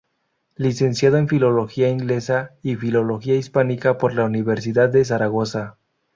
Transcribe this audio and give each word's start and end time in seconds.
Licenciado 0.55 1.17
en 1.17 1.27
Filología 1.27 1.87
Inglesa 1.87 2.55
y 2.63 2.75
Filología 2.75 3.35
Hispánica 3.35 3.99
por 3.99 4.15
la 4.15 4.25
Universidad 4.25 4.89
de 4.89 5.05
Zaragoza. 5.05 5.77